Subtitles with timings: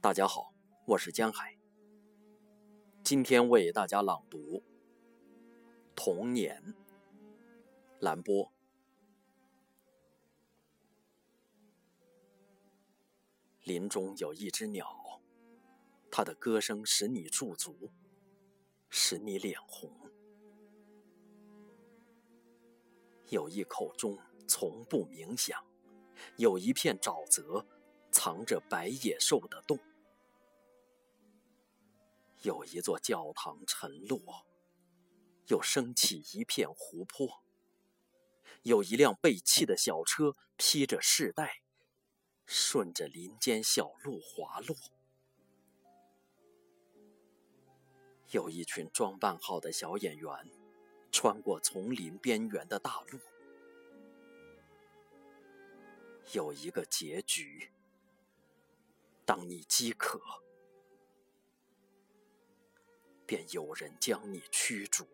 [0.00, 0.54] 大家好，
[0.86, 1.58] 我是江海。
[3.02, 4.38] 今天为大家朗读
[5.96, 6.62] 《童年》。
[7.98, 8.52] 兰波。
[13.64, 15.20] 林中有一只鸟，
[16.12, 17.90] 它的歌声使你驻足，
[18.88, 19.90] 使你脸红。
[23.30, 25.60] 有一口钟从不鸣响，
[26.36, 27.66] 有一片沼泽
[28.18, 29.78] 藏着白野兽的洞。
[32.42, 34.44] 有一座教堂沉落，
[35.46, 37.44] 又升起一片湖泊。
[38.64, 41.62] 有一辆被弃的小车披着饰带，
[42.44, 44.76] 顺着林间小路滑落。
[48.32, 50.28] 有一群装扮好的小演员，
[51.12, 53.20] 穿过丛林边缘的大路。
[56.32, 57.70] 有一个结局，
[59.28, 60.18] 当你饥渴。
[63.26, 65.06] 便有人将你驱逐。